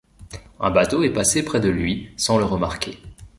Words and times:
Un 0.59 0.71
bateau 0.71 1.03
est 1.03 1.13
passé 1.13 1.45
près 1.45 1.59
de 1.59 1.69
lui 1.69 2.09
sans 2.17 2.39
le 2.39 2.43
remarquer. 2.43 2.97